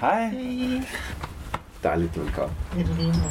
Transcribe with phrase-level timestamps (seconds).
[0.00, 0.30] Hej.
[1.82, 2.50] Dejligt, du kom.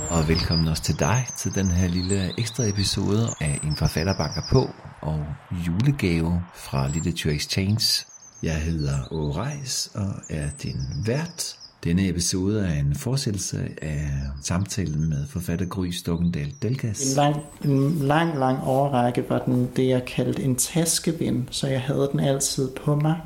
[0.10, 4.70] Og velkommen også til dig til den her lille ekstra episode af En forfatterbanker på
[5.02, 5.26] og
[5.68, 8.06] julegave fra Literature Exchange.
[8.44, 11.58] Jeg hedder Åge Reis og er din vært.
[11.84, 14.10] Denne episode er en fortsættelse af
[14.44, 17.10] samtalen med forfatter Gry Stokkendal Delgas.
[17.10, 21.82] En lang, en lang, lang overrække var den det, jeg kaldte en taskevind, så jeg
[21.82, 23.22] havde den altid på mig.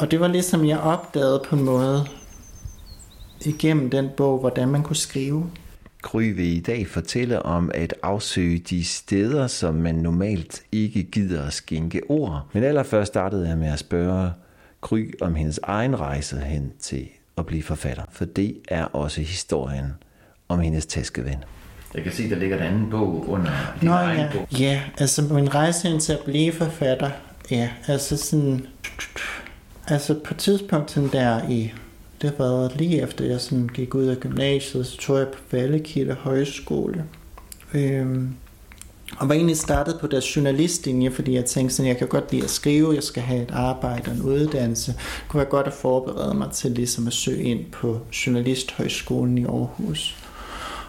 [0.00, 2.06] Og det var ligesom, jeg opdagede på en måde
[3.40, 5.50] igennem den bog, hvordan man kunne skrive.
[6.02, 11.46] Gry vil i dag fortælle om at afsøge de steder, som man normalt ikke gider
[11.46, 12.46] at skænke ord.
[12.52, 14.32] Men allerførst startede jeg med at spørge
[14.80, 18.02] Gry om hendes egen rejse hen til at blive forfatter.
[18.10, 19.92] For det er også historien
[20.48, 21.44] om hendes taskeven.
[21.94, 24.28] Jeg kan se, der ligger en anden bog under din Nå, egen ja.
[24.32, 24.48] bog.
[24.58, 27.10] ja, altså min rejse hen til at blive forfatter,
[27.50, 28.66] ja, altså sådan,
[29.90, 31.72] altså på tidspunktet der i,
[32.22, 36.14] det var lige efter jeg sådan gik ud af gymnasiet, så tog jeg på Vallekilde
[36.14, 37.04] Højskole.
[37.74, 38.34] Øhm,
[39.18, 42.44] og var egentlig startet på deres journalistlinje, fordi jeg tænkte sådan, jeg kan godt lide
[42.44, 44.92] at skrive, jeg skal have et arbejde og en uddannelse.
[44.92, 49.44] Det kunne være godt at forberede mig til ligesom at søge ind på Journalisthøjskolen i
[49.44, 50.16] Aarhus.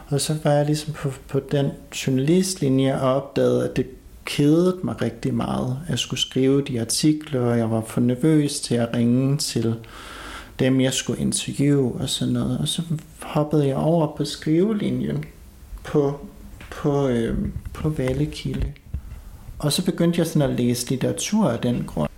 [0.07, 1.71] Og så var jeg ligesom på, på den
[2.07, 3.85] journalistlinje og opdagede, at det
[4.25, 5.79] kædet mig rigtig meget.
[5.89, 9.75] Jeg skulle skrive de artikler, og jeg var for nervøs til at ringe til
[10.59, 12.59] dem, jeg skulle interviewe og sådan noget.
[12.59, 12.81] Og så
[13.21, 15.23] hoppede jeg over på skrivelinjen
[15.83, 16.27] på,
[16.71, 17.37] på, øh,
[17.73, 18.73] på Vallekilde.
[19.59, 22.09] Og så begyndte jeg sådan at læse litteratur af den grund.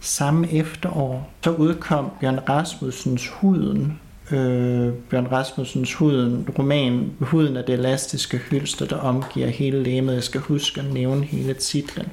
[0.00, 7.72] Samme efterår, så udkom Bjørn Rasmussens Huden, øh, Bjørn Rasmussens Huden, roman Huden af det
[7.72, 10.14] elastiske hylster, der omgiver hele lemet.
[10.14, 12.06] Jeg skal huske at nævne hele titlen.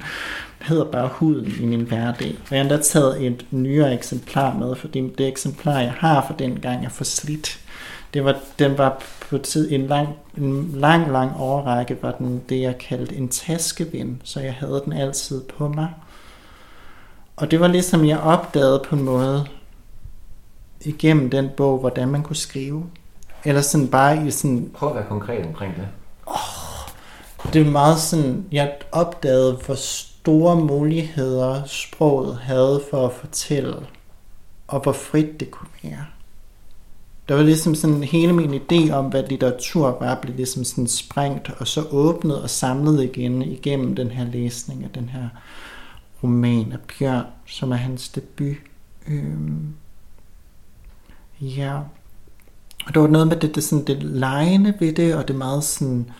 [0.58, 2.36] Det hedder bare Huden i min hverdag.
[2.40, 6.34] Og jeg har endda taget et nyere eksemplar med, fordi det eksemplar, jeg har for
[6.34, 7.58] den gang, er for slidt.
[8.14, 10.08] Det var, den var på tid, en lang,
[10.38, 14.92] en lang, lang overrække, var den det, jeg kaldte en taskevind, så jeg havde den
[14.92, 15.88] altid på mig.
[17.36, 19.46] Og det var ligesom, jeg opdagede på en måde,
[20.84, 22.84] igennem den bog, hvordan man kunne skrive.
[23.44, 25.88] Eller sådan bare i sådan, Prøv at være konkret omkring det.
[27.52, 33.76] det er meget sådan, jeg opdagede, hvor store muligheder sproget havde for at fortælle,
[34.68, 36.06] og hvor frit det kunne være.
[37.28, 41.50] Der var ligesom sådan hele min idé om, hvad litteratur var, blev ligesom sådan sprængt,
[41.58, 45.28] og så åbnet og samlet igen igennem den her læsning af den her
[46.22, 48.56] roman af Bjørn, som er hans debut.
[49.08, 49.74] Øhm,
[51.42, 51.80] ja,
[52.86, 55.64] og der var noget med det, det, sådan, det lejende ved det, og det meget
[55.64, 56.10] sådan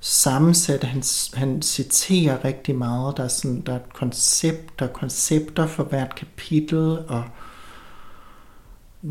[0.00, 0.84] sammensat.
[0.84, 1.02] Han,
[1.34, 3.16] han citerer rigtig meget.
[3.16, 7.24] Der er, sådan, der er et koncept, der er koncepter for hvert kapitel, og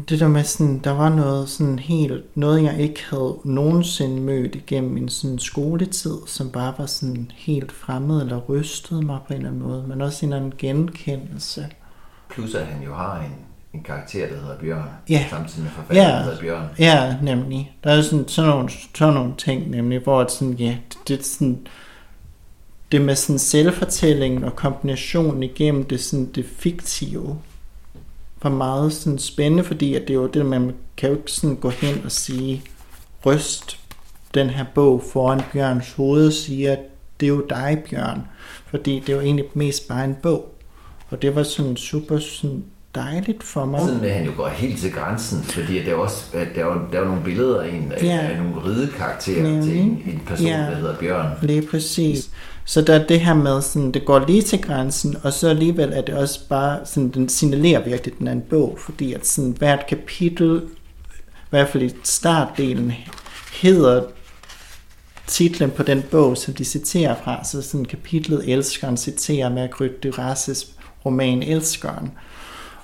[0.10, 4.56] det der med sådan, der var noget sådan helt, noget jeg ikke havde nogensinde mødt
[4.56, 9.38] igennem min sådan skoletid, som bare var sådan helt fremmed, eller rystede mig på en
[9.38, 11.68] eller anden måde, men også en eller anden genkendelse.
[12.30, 13.36] Plus at han jo har en,
[13.76, 14.90] en karakter, der hedder Bjørn.
[15.10, 15.26] Ja.
[15.30, 16.16] Samtidig med forfatteren, Ja.
[16.16, 16.68] der hedder Bjørn.
[16.80, 17.76] Ja, nemlig.
[17.84, 21.26] Der er sådan, sådan, nogle, sådan nogle ting, nemlig, hvor det sådan, ja, det, det
[21.26, 21.68] sådan,
[22.92, 27.38] det med sådan selvfortællingen og kombinationen igennem det, sådan, det fiktive,
[28.44, 31.56] var meget sådan spændende, fordi at det er jo det, man kan jo ikke sådan
[31.56, 32.64] gå hen og sige,
[33.26, 33.80] ryst
[34.34, 36.80] den her bog foran Bjørns hoved og sige, at
[37.20, 38.22] det er jo dig, Bjørn.
[38.66, 40.56] Fordi det er jo egentlig mest bare en bog.
[41.10, 42.64] Og det var sådan super sådan
[42.96, 43.82] dejligt for mig.
[44.02, 46.82] Med, at han jo går helt til grænsen, fordi der er også der er, jo-
[46.92, 48.18] der er jo nogle billeder af, en, Ja.
[48.32, 49.64] af nogle ridekarakterer Nemlig.
[49.64, 50.58] til en, en person, Ja.
[50.58, 51.28] der hedder Bjørn.
[51.42, 52.30] Lige præcis.
[52.66, 55.94] Så der er det her med, sådan, det går lige til grænsen, og så alligevel
[55.94, 59.28] er det også bare, sådan, den signalerer virkelig, at den er en bog, fordi at
[59.28, 60.62] sådan, hvert kapitel,
[61.36, 62.94] i hvert fald i startdelen,
[63.62, 64.04] hedder
[65.28, 70.68] titlen på den bog, som de citerer fra, så sådan kapitlet Elskeren citerer Marguerite Duras'
[71.06, 72.12] roman Elskeren.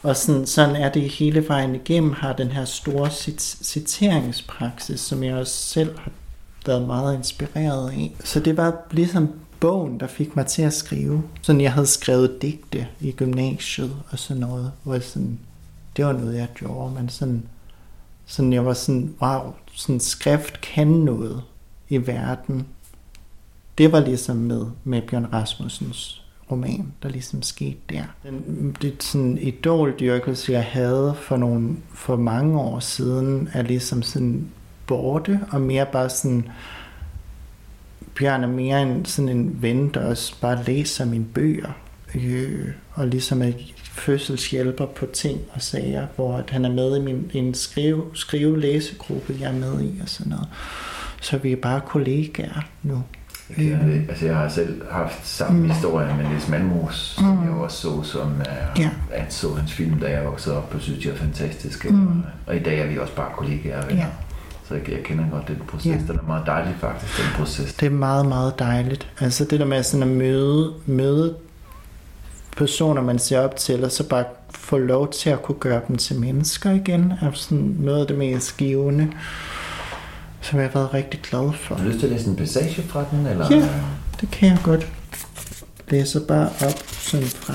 [0.03, 5.23] Og sådan, sådan er det hele vejen igennem, har den her store cit- citeringspraksis, som
[5.23, 6.11] jeg også selv har
[6.65, 8.15] været meget inspireret af.
[8.23, 11.23] Så det var ligesom bogen, der fik mig til at skrive.
[11.41, 15.39] Sådan jeg havde skrevet digte i gymnasiet og sådan noget, hvor jeg sådan,
[15.97, 17.43] det var noget, jeg gjorde, men sådan,
[18.25, 21.43] sådan jeg var sådan, wow, sådan skrift kan noget
[21.89, 22.67] i verden.
[23.77, 26.20] Det var ligesom med, med Bjørn Rasmussens
[26.51, 28.03] roman, der ligesom skete der.
[28.23, 34.01] Den, det er sådan idoldyrkelse, jeg havde for, nogle, for mange år siden, er ligesom
[34.01, 34.47] sådan
[34.87, 36.49] borte, og mere bare sådan,
[38.15, 41.71] Bjørn er mere en, sådan en ven, der også bare læser mine bøger.
[42.15, 47.01] øh, og ligesom er fødselshjælper på ting og sager, hvor at han er med i
[47.01, 50.47] min, en skrive, skrive-læsegruppe, jeg er med i og sådan noget.
[51.21, 53.03] Så vi er bare kollegaer nu.
[53.57, 54.03] Jeg, øh.
[54.09, 55.69] altså jeg har selv haft samme mm.
[55.69, 57.43] historie med Niels Malmos, som mm.
[57.43, 58.89] jeg også så, som er, ja.
[59.11, 61.89] at så hans film, da jeg voksede op, og synes jeg er fantastisk.
[61.89, 62.07] Mm.
[62.07, 62.13] Og,
[62.47, 63.83] og, i dag er vi også bare kollegaer.
[63.89, 64.05] Ja.
[64.67, 65.85] Så jeg, jeg kender godt den proces.
[65.85, 66.13] Ja.
[66.13, 67.73] Den er meget dejlig faktisk, den proces.
[67.73, 69.07] Det er meget, meget dejligt.
[69.19, 71.35] Altså det der med sådan at møde, møde
[72.57, 75.97] personer, man ser op til, og så bare få lov til at kunne gøre dem
[75.97, 79.07] til mennesker igen, er sådan noget af det mest givende,
[80.41, 81.75] som jeg har været rigtig glad for.
[81.75, 83.25] Har du lyst til at læse en passage fra den?
[83.25, 83.47] Eller?
[83.51, 83.69] Ja,
[84.21, 84.91] det kan jeg godt.
[85.89, 87.53] Læse bare op sådan fra,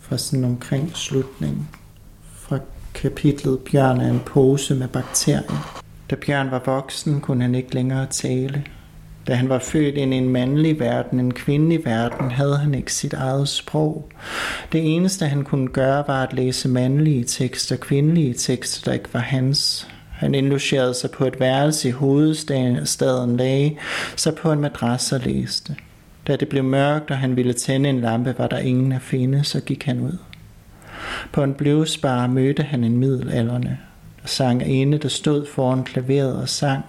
[0.00, 1.68] fra sådan omkring slutningen.
[2.34, 2.58] Fra
[2.94, 5.82] kapitlet Bjørn er en pose med bakterier.
[6.10, 8.64] Da Bjørn var voksen, kunne han ikke længere tale.
[9.26, 12.92] Da han var født ind i en mandlig verden, en kvindelig verden, havde han ikke
[12.92, 14.08] sit eget sprog.
[14.72, 19.20] Det eneste han kunne gøre var at læse mandlige tekster, kvindelige tekster, der ikke var
[19.20, 19.88] hans.
[20.10, 23.76] Han indlogerede sig på et værelse i hovedstaden, lagde
[24.16, 25.76] sig på en madras og læste.
[26.26, 29.44] Da det blev mørkt, og han ville tænde en lampe, var der ingen at finde,
[29.44, 30.18] så gik han ud.
[31.32, 33.78] På en bluesbar mødte han en middelalderne,
[34.22, 36.84] der sang ene, der stod foran klaveret og sang.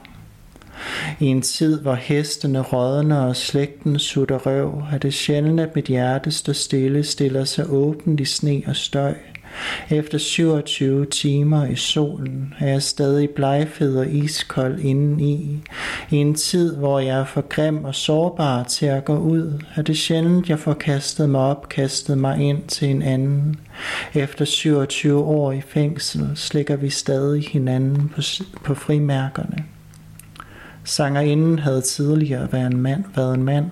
[1.19, 5.85] I en tid, hvor hestene rådner og slægten sutter røv, er det sjældent, at mit
[5.85, 9.13] hjerte står stille, stiller sig åbent i sne og støj.
[9.89, 15.59] Efter 27 timer i solen er jeg stadig blegfed og iskold indeni.
[16.11, 19.81] I en tid, hvor jeg er for grim og sårbar til at gå ud, er
[19.81, 23.55] det sjældent, jeg får kastet mig op, kastet mig ind til en anden.
[24.13, 28.21] Efter 27 år i fængsel slikker vi stadig hinanden på,
[28.63, 29.65] på frimærkerne.
[30.87, 33.65] Sangerinden havde tidligere været en mand, været en mand.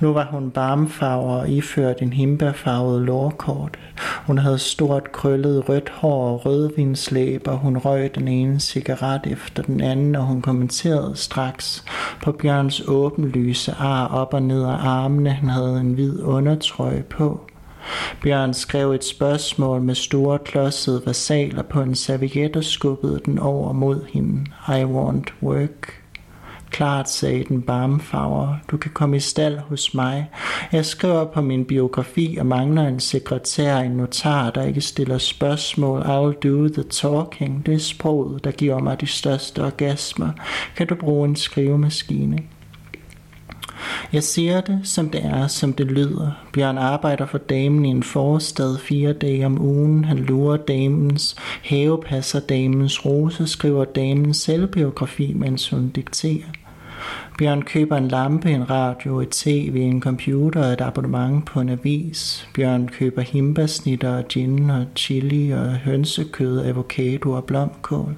[0.00, 3.78] Nu var hun barmfarver og iført en himbærfarvet lårkort.
[4.26, 9.62] Hun havde stort krøllet rødt hår og rødvinslæb, og hun røg den ene cigaret efter
[9.62, 11.84] den anden, og hun kommenterede straks
[12.22, 15.30] på Bjørns åbenlyse ar op og ned af armene.
[15.30, 17.40] Han havde en hvid undertrøje på.
[18.22, 23.72] Bjørn skrev et spørgsmål med store klodsede versaler på en serviet og skubbede den over
[23.72, 24.46] mod hende.
[24.68, 26.05] I want work.
[26.76, 28.56] Klart, sagde den barmfarver.
[28.70, 30.30] Du kan komme i stald hos mig.
[30.72, 36.00] Jeg skriver på min biografi og mangler en sekretær, en notar, der ikke stiller spørgsmål.
[36.00, 37.66] I'll do the talking.
[37.66, 40.30] Det er sproget, der giver mig de største orgasmer.
[40.76, 42.38] Kan du bruge en skrivemaskine?
[44.12, 46.30] Jeg siger det, som det er, som det lyder.
[46.52, 50.04] Bjørn arbejder for damen i en forstad fire dage om ugen.
[50.04, 56.65] Han lurer damens havepasser damens rose, skriver damens selvbiografi, mens hun dikterer.
[57.38, 61.68] Bjørn køber en lampe, en radio, et tv, en computer og et abonnement på en
[61.68, 62.48] avis.
[62.54, 68.16] Bjørn køber himbasnitter, gin og chili og hønsekød, avocado og blomkål.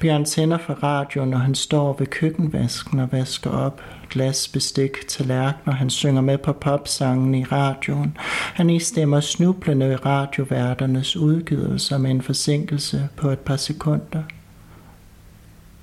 [0.00, 3.82] Bjørn tænder for radioen, når han står ved køkkenvasken og vasker op.
[4.10, 5.74] Glas, bestik, tallerkener.
[5.74, 8.16] Han synger med på popsangen i radioen.
[8.54, 14.22] Han istemmer snublende radioværternes udgivelser med en forsinkelse på et par sekunder.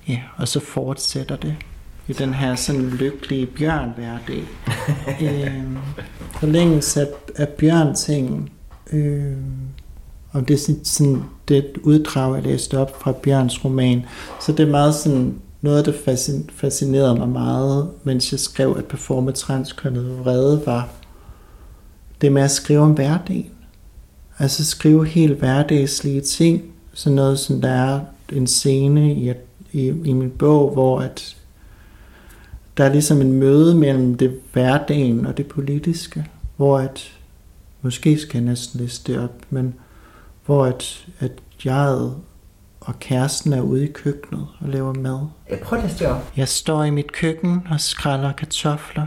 [0.08, 1.56] Ja, og så fortsætter det
[2.08, 4.44] i den her sådan lykkelige bjørn hverdag.
[5.28, 5.62] øh,
[6.40, 7.06] forlængelse af,
[7.36, 8.52] af bjørn-ting.
[8.92, 9.36] Øh,
[10.30, 14.06] og det er sådan, det et uddrag, jeg læste op fra Bjørns roman.
[14.40, 15.92] Så det er meget sådan, noget, der
[16.52, 20.88] fascinerede mig meget, mens jeg skrev, at performe transkønnet vrede var
[22.20, 23.50] det med at skrive om hverdagen.
[24.38, 26.62] Altså skrive helt hverdagslige ting.
[26.94, 28.00] Sådan noget som der er
[28.32, 29.32] en scene i,
[29.72, 31.36] i, i min bog, hvor at
[32.76, 36.26] der er ligesom en møde mellem det hverdagen og det politiske,
[36.56, 37.12] hvor at,
[37.82, 39.74] måske skal jeg næsten læse det op, men
[40.46, 41.32] hvor at, at
[41.64, 42.10] jeg
[42.80, 45.26] og kæresten er ude i køkkenet og laver mad.
[45.50, 46.32] Jeg prøver at læse det op.
[46.36, 49.06] Jeg står i mit køkken og skræller kartofler.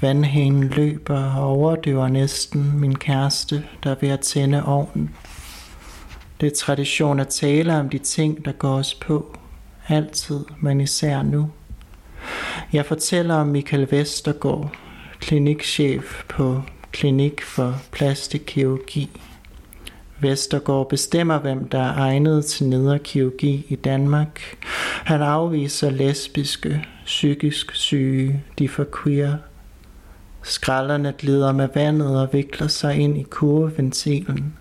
[0.00, 5.10] Vandhænen løber og overdøver næsten min kæreste, der er ved at tænde ovnen.
[6.40, 9.36] Det er tradition at tale om de ting, der går os på.
[9.88, 11.50] Altid, men især nu.
[12.72, 14.76] Jeg fortæller om Michael Vestergaard,
[15.20, 19.10] klinikchef på Klinik for Plastikkirurgi.
[20.20, 24.40] Vestergaard bestemmer, hvem der er egnet til nederkirurgi i Danmark.
[25.04, 29.36] Han afviser lesbiske, psykisk syge, de for queer.
[30.42, 34.56] Skralderne glider med vandet og vikler sig ind i kurveventilen.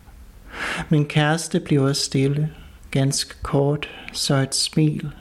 [0.89, 2.49] Min kæreste bliver stille,
[2.91, 5.11] ganske kort, så et smil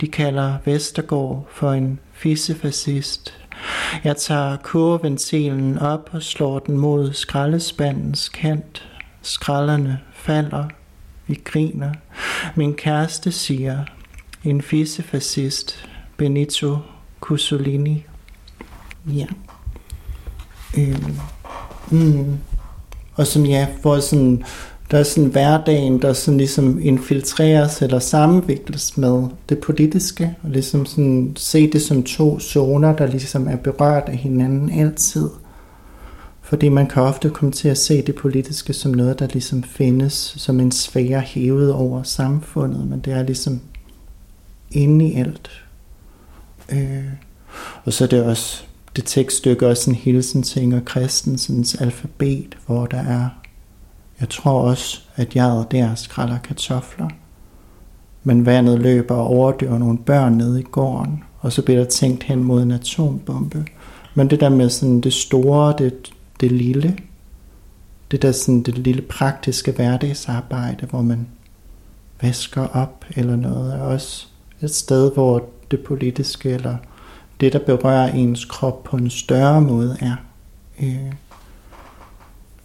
[0.00, 3.34] de kalder Vestergaard for en fissefascist.
[4.04, 8.88] Jeg tager kurventilen op og slår den mod skraldespandens kant.
[9.22, 10.64] Skralderne falder.
[11.26, 11.92] Vi griner.
[12.54, 13.84] Min kæreste siger,
[14.44, 16.78] en fissefascist, Benito
[17.30, 18.04] Mussolini.
[19.06, 19.26] Ja.
[20.78, 21.16] Øhm.
[21.90, 22.38] Mm.
[23.14, 24.44] Og som ja, får sådan,
[24.90, 30.86] der er sådan hverdagen, der sådan ligesom infiltreres eller sammenvikles med det politiske, og ligesom
[30.86, 35.28] sådan se det som to zoner, der ligesom er berørt af hinanden altid.
[36.42, 40.34] Fordi man kan ofte komme til at se det politiske som noget, der ligesom findes
[40.36, 43.60] som en sfære hævet over samfundet, men det er ligesom
[44.70, 45.50] inde i alt.
[46.72, 47.04] Øh.
[47.84, 48.62] Og så er det også
[48.96, 53.28] det tekststykke også en hilsen til Inger Christensens alfabet, hvor der er,
[54.20, 57.08] jeg tror også, at jeg der skræller kartofler.
[58.24, 62.22] Men vandet løber og overdøver nogle børn nede i gården, og så bliver der tænkt
[62.22, 63.64] hen mod en atombombe.
[64.14, 66.98] Men det der med sådan det store, det, det lille,
[68.10, 71.28] det der sådan det lille praktiske hverdagsarbejde, hvor man
[72.22, 74.26] vasker op eller noget, er også
[74.60, 76.76] et sted, hvor det politiske eller
[77.40, 80.16] det, der berører ens krop på en større måde er.
[80.82, 81.12] Øh,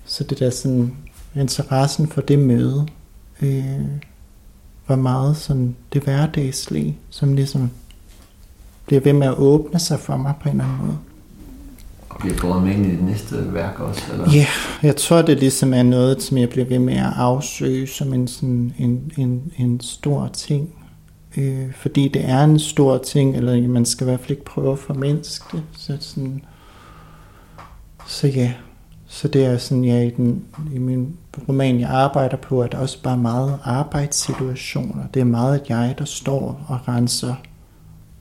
[0.05, 0.95] så det der sådan,
[1.41, 2.87] interessen for det møde,
[3.41, 3.81] øh,
[4.87, 7.69] var meget sådan det hverdagslige, som ligesom
[8.85, 10.97] bliver ved med at åbne sig for mig på en eller anden måde.
[12.09, 14.01] Og bliver båret med ind i det næste værk også?
[14.11, 14.31] Eller?
[14.31, 14.47] Ja, yeah,
[14.83, 18.27] jeg tror, det ligesom er noget, som jeg bliver ved med at afsøge som en,
[18.27, 20.69] sådan, en, en, en stor ting
[21.37, 24.71] øh, fordi det er en stor ting, eller man skal i hvert fald ikke prøve
[24.71, 25.63] at formindske det.
[25.77, 26.41] Så, sådan,
[28.07, 28.53] så ja,
[29.15, 31.17] så det er sådan, ja, i, den, i min
[31.49, 35.07] roman, jeg arbejder på, at også bare meget arbejdssituationer.
[35.13, 37.35] Det er meget at jeg, der står og renser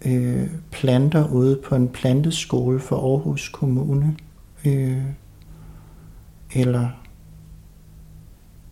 [0.04, 4.16] øh, planter ude på en planteskole for Aarhus Kommune.
[4.64, 5.02] Øh,
[6.54, 6.88] eller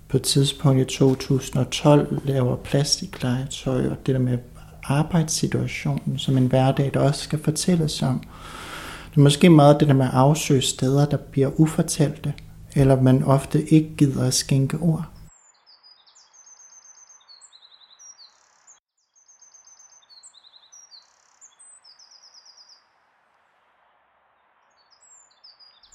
[0.09, 4.39] på et tidspunkt i 2012 laver plastiklegetøj, og det der med
[4.83, 8.23] arbejdssituationen som en hverdag, der også skal fortælles om.
[9.13, 12.35] Det er måske meget det der med at afsøge steder, der bliver ufortalte,
[12.77, 15.05] eller man ofte ikke gider at skænke ord.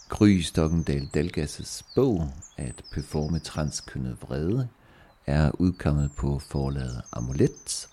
[0.10, 4.68] Gry Stokkendal Dalgasses bog At performe transkønnet vrede
[5.26, 7.88] er udkommet på forlaget Amulet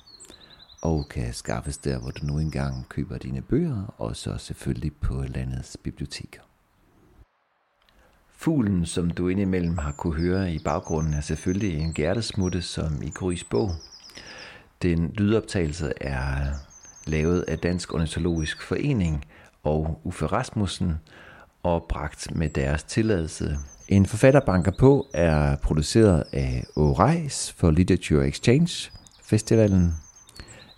[0.84, 5.22] og kan skaffes der, hvor du nu engang køber dine bøger, og så selvfølgelig på
[5.28, 6.40] landets biblioteker.
[8.32, 13.10] Fuglen, som du indimellem har kunne høre i baggrunden, er selvfølgelig en gærtesmutte, som i
[13.10, 13.70] Grys bog.
[14.82, 16.46] Den lydoptagelse er
[17.06, 19.24] lavet af Dansk Ornitologisk Forening
[19.62, 20.94] og Uffe Rasmussen,
[21.62, 23.58] og bragt med deres tilladelse.
[23.88, 28.90] En forfatterbanker på er produceret af O'Reis for Literature Exchange
[29.22, 30.03] Festivalen.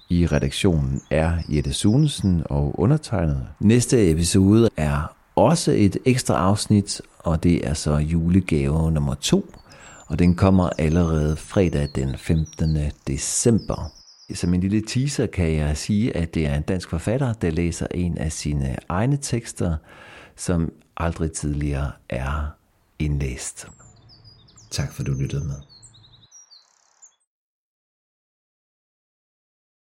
[0.08, 3.48] I redaktionen er Jette Sunesen og undertegnet.
[3.60, 9.54] Næste episode er også et ekstra afsnit, og det er så julegave nummer to,
[10.06, 12.78] og den kommer allerede fredag den 15.
[13.06, 13.92] december.
[14.34, 17.86] Som en lille teaser kan jeg sige, at det er en dansk forfatter, der læser
[17.94, 19.76] en af sine egne tekster,
[20.36, 22.54] som aldrig tidligere er
[22.98, 23.68] indlæst.
[24.70, 25.75] Tak for at du lyttede med.